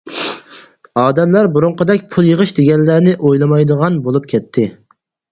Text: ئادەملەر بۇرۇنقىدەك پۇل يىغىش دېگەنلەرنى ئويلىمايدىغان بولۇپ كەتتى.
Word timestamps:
ئادەملەر 1.01 1.49
بۇرۇنقىدەك 1.57 2.07
پۇل 2.15 2.29
يىغىش 2.29 2.53
دېگەنلەرنى 2.59 3.13
ئويلىمايدىغان 3.27 3.99
بولۇپ 4.07 4.25
كەتتى. 4.33 4.65